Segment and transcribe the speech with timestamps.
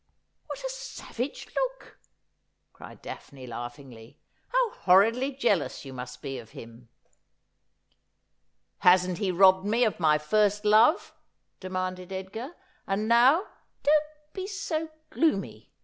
[0.47, 1.99] 'What a savage look!'
[2.73, 4.17] cried Daphne laughingly.
[4.47, 6.89] 'How horridly jealous you must be of him
[8.79, 11.13] !''Hasn't he robbed me of my first love?'
[11.59, 12.55] demanded Edgar;'
[12.87, 13.43] and now
[13.83, 15.71] ''Don't be so gloomy.